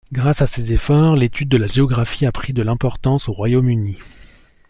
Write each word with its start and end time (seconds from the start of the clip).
Grâce 0.11 0.41
à 0.41 0.47
ses 0.47 0.73
efforts, 0.73 1.15
l'étude 1.15 1.47
de 1.49 1.57
la 1.57 1.67
géographie 1.67 2.25
a 2.25 2.31
pris 2.31 2.53
de 2.53 2.63
l'importance 2.63 3.29
au 3.29 3.33
Royaume-Uni. 3.33 3.99